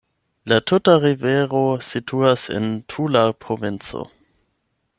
La 0.51 0.57
tuta 0.69 0.95
rivero 1.01 1.61
situas 1.89 2.47
en 2.61 2.67
Tula 2.95 3.25
provinco. 3.45 4.03